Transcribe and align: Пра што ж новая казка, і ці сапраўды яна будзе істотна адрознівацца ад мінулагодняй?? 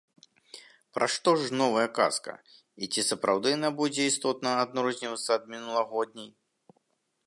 Пра 0.97 1.05
што 1.15 1.33
ж 1.41 1.57
новая 1.61 1.83
казка, 1.99 2.33
і 2.85 2.91
ці 2.95 3.01
сапраўды 3.11 3.47
яна 3.57 3.69
будзе 3.83 4.01
істотна 4.13 4.49
адрознівацца 4.65 5.27
ад 5.41 5.51
мінулагодняй?? 5.57 6.29